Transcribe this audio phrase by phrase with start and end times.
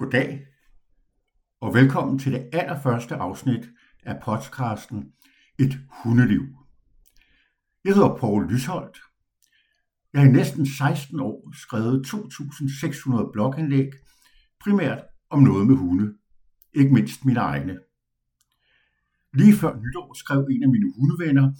[0.00, 0.46] Goddag
[1.60, 3.68] og velkommen til det allerførste afsnit
[4.02, 5.12] af podcasten
[5.58, 6.42] Et hundeliv.
[7.84, 8.98] Jeg hedder Poul Lysholdt.
[10.12, 13.90] Jeg har i næsten 16 år skrevet 2.600 blogindlæg,
[14.60, 16.14] primært om noget med hunde,
[16.74, 17.78] ikke mindst mine egne.
[19.34, 21.52] Lige før nytår skrev en af mine hundevenner,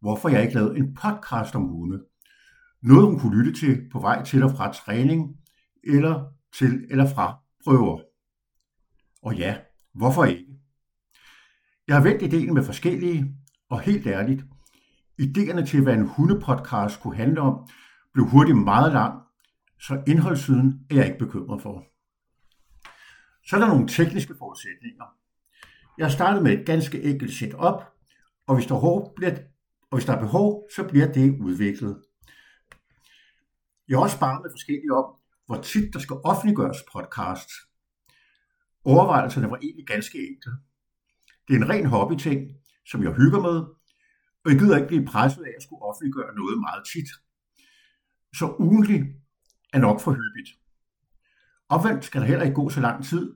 [0.00, 2.04] hvorfor jeg ikke lavede en podcast om hunde.
[2.82, 5.36] Noget hun kunne lytte til på vej til og fra træning,
[5.84, 6.24] eller
[6.58, 8.00] til eller fra prøver.
[9.22, 9.58] Og ja,
[9.94, 10.46] hvorfor ikke?
[11.88, 13.36] Jeg har vendt ideen med forskellige,
[13.70, 14.44] og helt ærligt,
[15.22, 17.68] idéerne til, hvad en hundepodcast kunne handle om,
[18.12, 19.22] blev hurtigt meget lang,
[19.80, 21.84] så indholdssiden er jeg ikke bekymret for.
[23.46, 25.04] Så er der nogle tekniske forudsætninger.
[25.98, 27.82] Jeg startede med et ganske enkelt setup,
[28.46, 29.36] og hvis der, håb, bliver,
[29.90, 32.02] og hvis der er behov, så bliver det udviklet.
[33.88, 35.14] Jeg har også sparet med forskellige om,
[35.46, 37.54] hvor tit der skal offentliggøres podcasts.
[38.84, 40.52] Overvejelserne var egentlig ganske enkle.
[41.48, 42.40] Det er en ren hobbyting,
[42.86, 43.56] som jeg hygger med,
[44.44, 47.08] og jeg gider ikke blive presset af at skulle offentliggøre noget meget tit.
[48.38, 49.00] Så ugentlig
[49.72, 50.50] er nok for hyppigt.
[51.68, 53.34] Opvendt skal der heller ikke gå så lang tid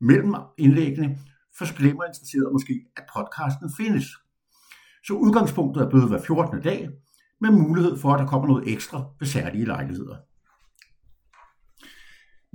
[0.00, 1.18] mellem indlæggene,
[1.58, 4.06] for så glemmer interesseret måske, at podcasten findes.
[5.06, 6.62] Så udgangspunktet er blevet hver 14.
[6.62, 6.90] dag,
[7.40, 10.16] med mulighed for, at der kommer noget ekstra ved særlige lejligheder.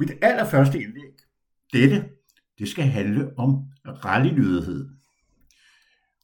[0.02, 1.14] Mit allerførste indlæg,
[1.74, 2.10] dette,
[2.60, 4.90] det skal handle om rallylydighed.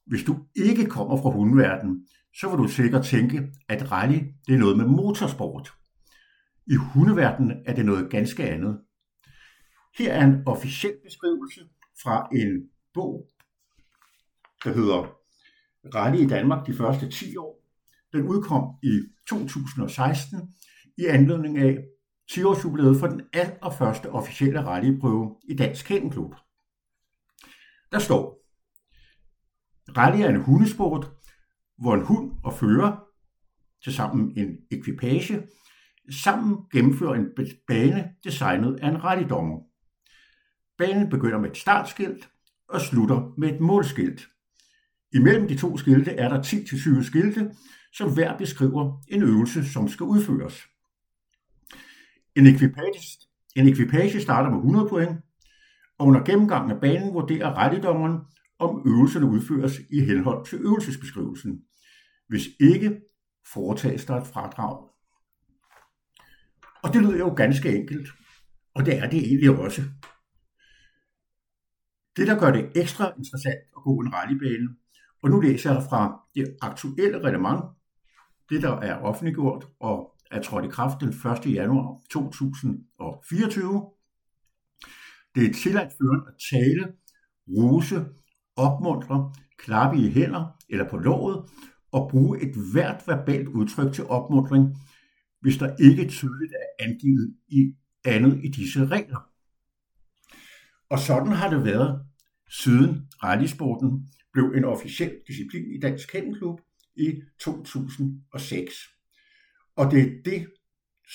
[0.06, 2.08] Hvis du ikke kommer fra hundeverdenen,
[2.40, 5.74] så vil du sikkert tænke, at rally det er noget med motorsport.
[6.68, 8.82] I hundeverdenen er det noget ganske andet.
[9.98, 11.62] Her er en officiel beskrivelse
[12.04, 13.28] fra en bog,
[14.64, 15.18] der hedder
[15.96, 17.64] Rally i Danmark de første 10 år.
[18.14, 20.56] Den udkom i 2016
[20.98, 21.78] i anledning af
[22.32, 26.36] 10-årsjubilæet for den allerførste officielle rallyprøve i Dansk Kændenklub.
[27.92, 28.38] Der står,
[29.98, 31.12] Rally er en hundesport,
[31.78, 33.04] hvor en hund og fører,
[33.84, 35.48] til sammen en ekvipage,
[36.12, 37.28] sammen gennemfører en
[37.68, 39.60] bane designet af en rallydommer.
[40.78, 42.30] Banen begynder med et startskilt
[42.70, 44.28] og slutter med et målskilt.
[45.14, 47.52] Imellem de to skilte er der 10-20 skilte,
[47.94, 50.68] som hver beskriver en øvelse, som skal udføres.
[52.38, 55.20] En ekvipage, en ekvipage starter med 100 point,
[55.98, 58.20] og under gennemgangen af banen vurderer rettedommeren,
[58.60, 61.62] om øvelserne udføres i henhold til øvelsesbeskrivelsen.
[62.28, 63.02] Hvis ikke,
[63.54, 64.90] foretages der et fradrag.
[66.84, 68.10] Og det lyder jo ganske enkelt,
[68.74, 69.82] og det er det egentlig også.
[72.18, 74.70] Det, der gør det ekstra interessant at gå en rallybane,
[75.24, 77.64] og nu læser jeg fra det aktuelle reglement,
[78.50, 81.54] det der er offentliggjort og er trådt i kraft den 1.
[81.54, 83.92] januar 2024.
[85.36, 86.94] Det er tilladt føreren at tale,
[87.48, 88.06] rose,
[88.56, 91.50] opmuntre, klappe i hænder eller på låret
[91.92, 94.76] og bruge et hvert verbalt udtryk til opmuntring,
[95.42, 97.74] hvis der ikke tydeligt er angivet i
[98.06, 99.30] andet i disse regler.
[100.90, 102.06] Og sådan har det været
[102.50, 106.60] siden rallysporten blev en officiel disciplin i Dansk Kennelklub
[106.96, 108.74] i 2006.
[109.78, 110.48] Og det er det,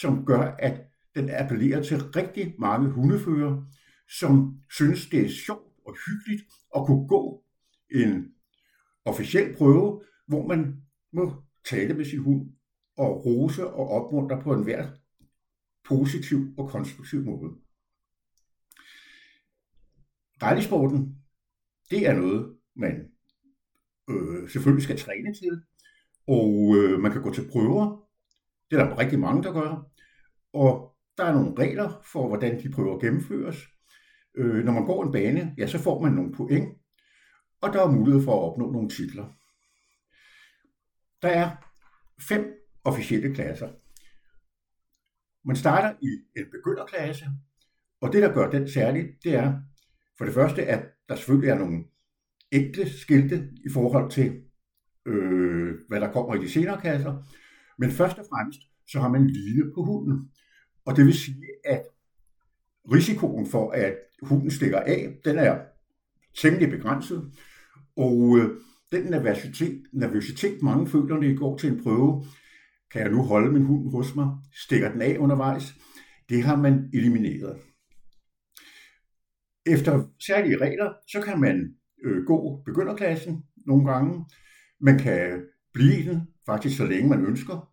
[0.00, 0.80] som gør, at
[1.14, 3.64] den appellerer til rigtig mange hundefører,
[4.18, 6.42] som synes, det er sjovt og hyggeligt
[6.76, 7.44] at kunne gå
[7.90, 8.34] en
[9.04, 12.50] officiel prøve, hvor man må tale med sin hund
[12.96, 14.90] og rose og opmuntre på en hver
[15.84, 17.52] positiv og konstruktiv måde.
[20.42, 21.16] Rallysporten,
[21.90, 23.10] det er noget, man
[24.10, 25.62] øh, selvfølgelig skal træne til,
[26.26, 28.11] og øh, man kan gå til prøver,
[28.72, 29.90] det er der rigtig mange, der gør.
[30.52, 33.68] Og der er nogle regler for, hvordan de prøver at gennemføres.
[34.34, 36.78] Øh, når man går en bane, ja, så får man nogle point,
[37.60, 39.26] og der er mulighed for at opnå nogle titler.
[41.22, 41.50] Der er
[42.28, 43.68] fem officielle klasser.
[45.44, 47.24] Man starter i en begynderklasse,
[48.00, 49.60] og det, der gør den særlig, det er
[50.18, 51.84] for det første, at der selvfølgelig er nogle
[52.50, 54.42] enkle skilte i forhold til,
[55.06, 57.22] øh, hvad der kommer i de senere klasser,
[57.82, 60.30] men først og fremmest, så har man line på hunden.
[60.84, 61.82] Og det vil sige, at
[62.92, 65.58] risikoen for, at hunden stikker af, den er
[66.40, 67.32] temmelig begrænset.
[67.96, 68.50] Og øh,
[68.92, 72.24] den nervøsitet, nervøsitet, mange føler, når de går til en prøve,
[72.92, 74.28] kan jeg nu holde min hund hos mig,
[74.64, 75.74] stikker den af undervejs,
[76.28, 77.56] det har man elimineret.
[79.66, 81.74] Efter særlige regler, så kan man
[82.04, 84.24] øh, gå begynderklassen nogle gange.
[84.80, 85.42] Man kan
[85.74, 87.71] blive i den faktisk så længe man ønsker.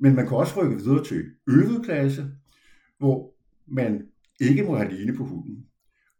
[0.00, 2.26] Men man kan også rykke videre til øvet klasse,
[2.98, 3.34] hvor
[3.66, 4.08] man
[4.40, 5.66] ikke må have line på hunden.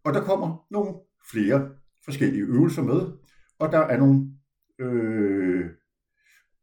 [0.05, 0.94] Og der kommer nogle
[1.31, 1.71] flere
[2.05, 3.00] forskellige øvelser med,
[3.59, 4.31] og der er nogle
[4.79, 5.71] øh,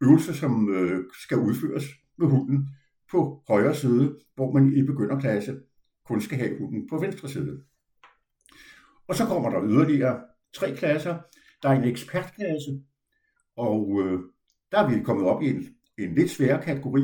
[0.01, 1.85] øvelser, som øh, skal udføres
[2.17, 2.69] med hunden
[3.11, 5.59] på højre side, hvor man i begynderklasse
[6.05, 7.63] kun skal have hunden på venstre side.
[9.07, 10.21] Og så kommer der yderligere
[10.53, 11.19] tre klasser.
[11.63, 12.81] Der er en ekspertklasse,
[13.55, 14.19] og øh,
[14.71, 17.01] der er vi kommet op i en, en lidt sværere kategori,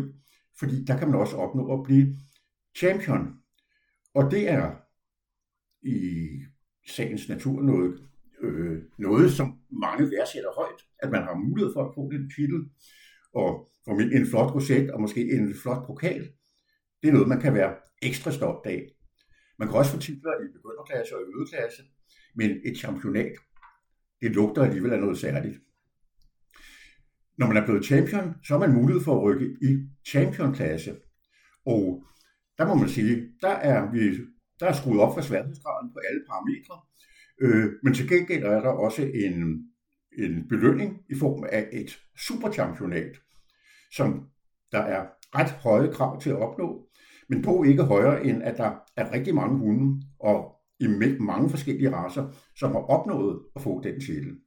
[0.59, 2.15] fordi der kan man også opnå at blive
[2.75, 3.33] champion.
[4.13, 4.75] Og det er
[5.81, 6.29] i
[6.87, 7.99] sagens natur noget,
[8.41, 12.69] øh, noget som mange værdsætter højt, at man har mulighed for at få en titel,
[13.33, 16.31] og for en flot roset og måske en flot pokal.
[17.01, 18.91] Det er noget, man kan være ekstra stolt af.
[19.59, 21.83] Man kan også få titler i begynderklasse og i ødeklasse,
[22.35, 23.35] men et championat,
[24.21, 25.59] det lugter alligevel af noget særligt.
[27.37, 30.95] Når man er blevet champion, så har man mulighed for at rykke i championklasse.
[31.65, 32.03] Og
[32.57, 33.99] der må man sige, der er vi
[34.59, 36.79] der er skruet op for sværhedsgraden på alle parametre,
[37.41, 39.67] øh, men til gengæld er der også en,
[40.17, 43.15] en belønning i form af et superchampionat,
[43.95, 44.29] som
[44.71, 45.05] der er
[45.35, 46.87] ret høje krav til at opnå,
[47.29, 50.87] men dog ikke højere end, at der er rigtig mange hunde og i
[51.19, 54.37] mange forskellige raser, som har opnået at få den titel.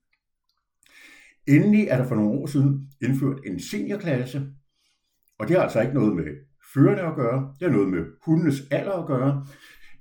[1.48, 4.46] Endelig er der for nogle år siden indført en seniorklasse,
[5.38, 6.24] og det har altså ikke noget med
[6.74, 9.46] førende at gøre, det har noget med hundenes alder at gøre.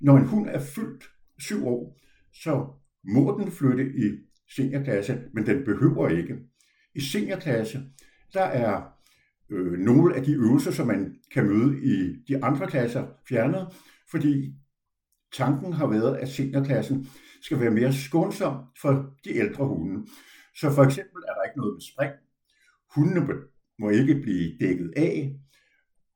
[0.00, 1.04] Når en hund er fyldt
[1.38, 2.00] syv år,
[2.42, 2.66] så
[3.04, 4.10] må den flytte i
[4.56, 6.36] seniorklasse, men den behøver ikke.
[6.94, 7.82] I seniorklasse,
[8.32, 8.82] der er
[9.50, 13.66] øh, nogle af de øvelser, som man kan møde i de andre klasser, fjernet,
[14.10, 14.54] fordi
[15.32, 17.06] tanken har været, at seniorklassen
[17.42, 20.06] skal være mere skånsom for de ældre hunde.
[20.56, 22.12] Så for eksempel er der ikke noget med spring.
[22.94, 23.20] Hundene
[23.78, 25.36] må ikke blive dækket af,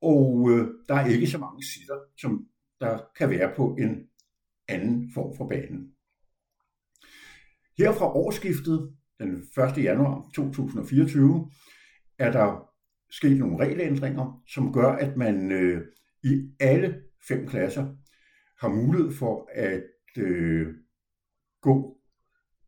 [0.02, 2.46] og øh, der er ikke så mange sitter, som
[2.80, 4.08] der kan være på en
[4.68, 5.94] anden form for banen.
[7.78, 9.36] Her fra årsskiftet, den
[9.76, 9.84] 1.
[9.84, 11.50] januar 2024,
[12.18, 12.70] er der
[13.10, 15.86] sket nogle regelændringer, som gør, at man øh,
[16.22, 17.96] i alle fem klasser
[18.60, 19.84] har mulighed for at
[20.16, 20.74] øh,
[21.60, 21.98] gå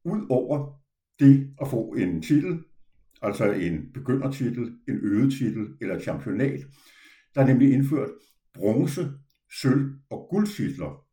[0.05, 0.82] ud over
[1.19, 2.65] det at få en titel,
[3.23, 6.61] altså en begyndertitel, en øget titel eller et championat.
[7.35, 8.11] Der er nemlig indført
[8.55, 9.11] bronze,
[9.61, 11.05] sølv og guldtitler.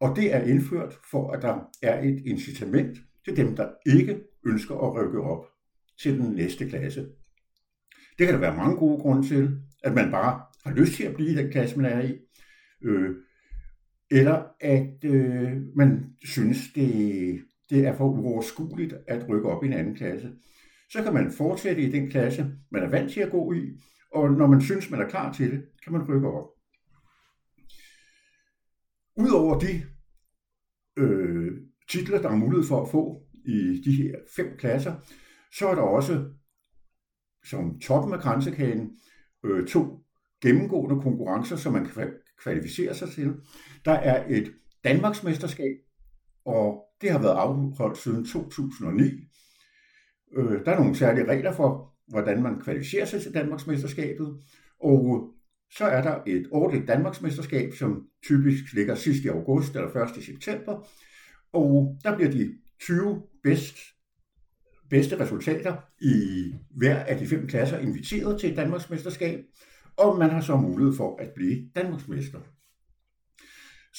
[0.00, 4.74] Og det er indført for, at der er et incitament til dem, der ikke ønsker
[4.74, 5.46] at rykke op
[6.02, 7.08] til den næste klasse.
[8.18, 11.14] Det kan der være mange gode grunde til, at man bare har lyst til at
[11.14, 12.18] blive i den klasse, man er i.
[12.82, 13.16] Øh,
[14.10, 17.40] eller at øh, man synes, det,
[17.70, 20.32] det er for uoverskueligt at rykke op i en anden klasse.
[20.90, 23.80] Så kan man fortsætte i den klasse, man er vant til at gå i,
[24.12, 26.48] og når man synes, man er klar til det, kan man rykke op.
[29.16, 29.82] Udover de
[30.96, 31.52] øh,
[31.88, 34.94] titler, der er mulighed for at få i de her fem klasser,
[35.52, 36.24] så er der også
[37.44, 38.98] som toppen af grænsekagen
[39.44, 40.04] øh, to
[40.42, 42.12] gennemgående konkurrencer, som man kan
[42.42, 43.34] kvalificere sig til.
[43.84, 45.76] Der er et Danmarksmesterskab,
[46.44, 49.04] og det har været afholdt siden 2009.
[50.36, 54.40] Øh, der er nogle særlige regler for, hvordan man kvalificerer sig til Danmarksmesterskabet,
[54.80, 55.30] og
[55.76, 60.24] så er der et årligt Danmarksmesterskab, som typisk ligger sidst i august eller 1.
[60.24, 60.88] september,
[61.52, 63.76] og der bliver de 20 bedst,
[64.90, 69.44] bedste resultater i hver af de fem klasser inviteret til et Danmarksmesterskab,
[69.96, 72.40] og man har så mulighed for at blive Danmarksmester.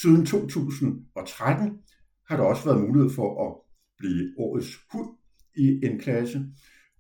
[0.01, 1.79] Siden 2013
[2.27, 3.55] har der også været mulighed for at
[3.97, 5.09] blive årets hund
[5.55, 6.45] i en klasse,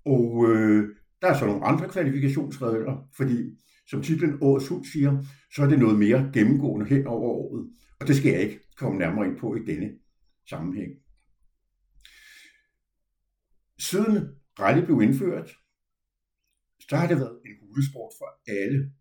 [0.05, 3.37] og øh, der er så nogle andre kvalifikationsregler, fordi
[3.87, 5.23] som titlen Årets Hund siger,
[5.55, 8.99] så er det noget mere gennemgående hen over året, og det skal jeg ikke komme
[8.99, 9.91] nærmere ind på i denne
[10.49, 10.91] sammenhæng.
[13.79, 14.29] Siden
[14.59, 15.49] rally blev indført,
[16.89, 18.91] så har det været en hulesport for alle,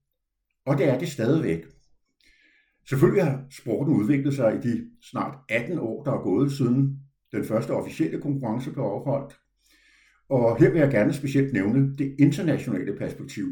[0.66, 1.64] og det er det stadigvæk.
[2.88, 6.98] Selvfølgelig har sporten udviklet sig i de snart 18 år, der er gået siden
[7.32, 9.34] den første officielle konkurrence blev afholdt.
[10.28, 13.46] Og her vil jeg gerne specielt nævne det internationale perspektiv.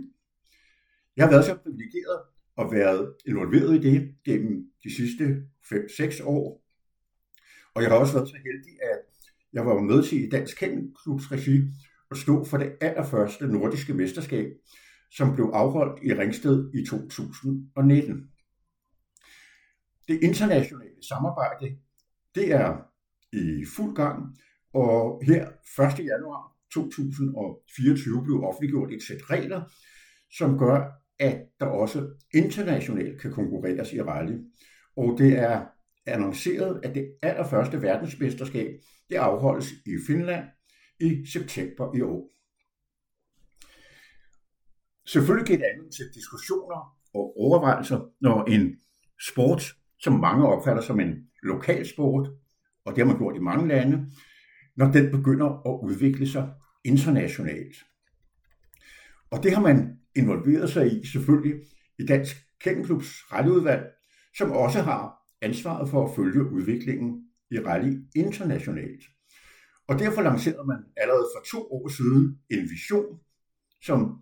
[1.17, 2.21] Jeg har været så privilegeret
[2.57, 6.65] og været involveret i det gennem de sidste 5-6 år.
[7.75, 8.99] Og jeg har også været så heldig, at
[9.53, 11.63] jeg var med til i Dansk Kennelklubs regi
[12.11, 14.47] at stå for det allerførste nordiske mesterskab,
[15.11, 18.32] som blev afholdt i Ringsted i 2019.
[20.09, 21.77] Det internationale samarbejde,
[22.35, 22.77] det er
[23.33, 24.39] i fuld gang,
[24.75, 25.47] og her
[25.99, 26.07] 1.
[26.07, 29.63] januar 2024 blev offentliggjort et sæt regler,
[30.37, 34.39] som gør, at der også internationalt kan konkurreres i rally.
[34.97, 35.67] og det er
[36.07, 38.71] annonceret, at det allerførste verdensmesterskab
[39.11, 40.45] det afholdes i Finland
[41.01, 42.31] i september i år.
[45.07, 48.77] Selvfølgelig giver det andet til diskussioner og overvejelser, når en
[49.31, 49.63] sport,
[50.03, 52.29] som mange opfatter som en lokal sport,
[52.85, 54.13] og det har man gjort i mange lande,
[54.77, 56.53] når den begynder at udvikle sig
[56.85, 57.77] internationalt.
[59.31, 61.55] Og det har man involveret sig i selvfølgelig
[61.99, 63.85] i Dansk Kennelklubs rallyudvalg,
[64.37, 69.05] som også har ansvaret for at følge udviklingen i rally internationalt.
[69.89, 73.21] Og derfor lancerede man allerede for to år siden en vision,
[73.83, 74.19] som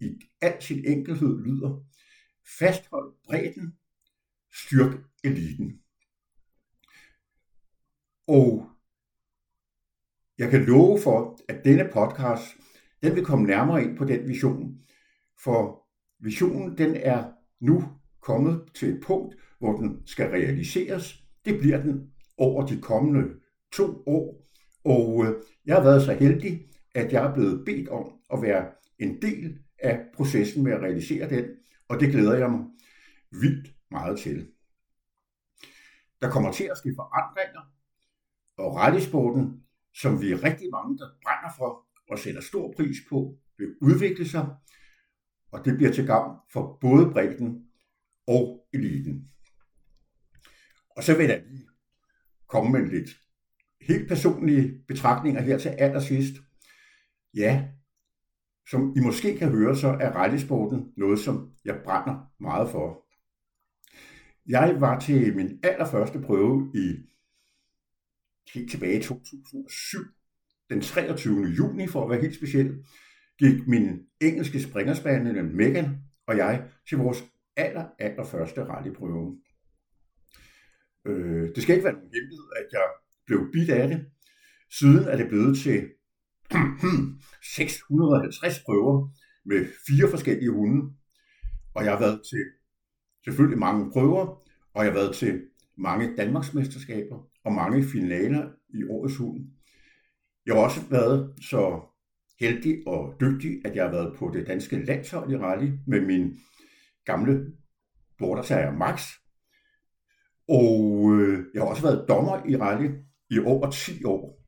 [0.00, 0.08] i
[0.40, 1.84] al sin enkelhed lyder,
[2.58, 3.72] fasthold bredden,
[4.54, 5.78] styrk eliten.
[8.28, 8.68] Og
[10.38, 12.44] jeg kan love for, at denne podcast,
[13.02, 14.78] den vil komme nærmere ind på den vision,
[15.44, 15.86] for
[16.20, 17.84] visionen den er nu
[18.20, 21.24] kommet til et punkt, hvor den skal realiseres.
[21.44, 23.28] Det bliver den over de kommende
[23.72, 24.48] to år,
[24.84, 28.70] og øh, jeg har været så heldig, at jeg er blevet bedt om at være
[28.98, 31.44] en del af processen med at realisere den,
[31.88, 32.64] og det glæder jeg mig
[33.30, 34.51] vildt meget til.
[36.22, 37.60] Der kommer til at ske forandringer,
[38.56, 39.64] og rallysporten,
[39.94, 44.28] som vi er rigtig mange, der brænder for og sætter stor pris på, vil udvikle
[44.28, 44.46] sig,
[45.52, 47.66] og det bliver til gavn for både bredden
[48.26, 49.28] og eliten.
[50.96, 51.68] Og så vil jeg lige
[52.48, 53.10] komme med lidt
[53.80, 56.34] helt personlige betragtninger her til allersidst.
[57.34, 57.68] Ja,
[58.70, 63.11] som I måske kan høre, så er rallysporten noget, som jeg brænder meget for.
[64.46, 66.96] Jeg var til min allerførste prøve i
[68.54, 69.98] helt tilbage i 2007,
[70.70, 71.46] den 23.
[71.58, 72.84] juni for at være helt speciel,
[73.38, 77.24] gik min engelske springerspaniel Megan og jeg til vores
[77.56, 79.38] aller, aller første rallyprøve.
[81.06, 82.86] Øh, det skal ikke være nogen hemmelighed, at jeg
[83.26, 84.06] blev bidt af det.
[84.78, 85.88] Siden er det blevet til
[87.56, 89.08] 650 prøver
[89.44, 90.94] med fire forskellige hunde.
[91.74, 92.44] Og jeg har været til
[93.24, 94.42] selvfølgelig mange prøver,
[94.74, 95.42] og jeg har været til
[95.76, 99.40] mange Danmarksmesterskaber og mange finaler i årets hund.
[100.46, 101.80] Jeg har også været så
[102.40, 106.38] heldig og dygtig, at jeg har været på det danske landshold i rally med min
[107.04, 107.52] gamle
[108.18, 109.02] bordersager Max.
[110.48, 112.90] Og øh, jeg har også været dommer i rally
[113.30, 114.42] i over 10 år.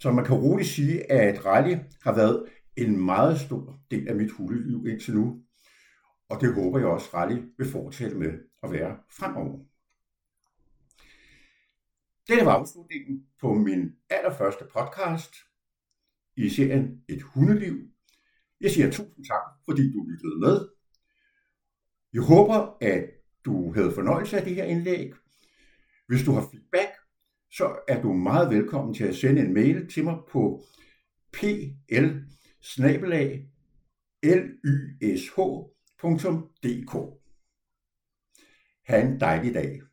[0.00, 2.44] Så man kan roligt sige, at rally har været
[2.76, 5.42] en meget stor del af mit hundeliv indtil nu.
[6.30, 8.32] Og det håber jeg også, rally vil fortsætte med
[8.62, 9.58] at være fremover.
[12.28, 15.34] Dette var afslutningen på min allerførste podcast
[16.36, 17.88] i serien Et hundeliv.
[18.60, 20.68] Jeg siger tusind tak, fordi du lyttede med.
[22.12, 23.04] Jeg håber, at
[23.44, 25.12] du havde fornøjelse af det her indlæg.
[26.06, 26.92] Hvis du har feedback,
[27.50, 30.64] så er du meget velkommen til at sende en mail til mig på
[31.32, 31.46] pl
[36.02, 36.94] lysh.dk.
[38.88, 39.89] Ha' en dejlig dag.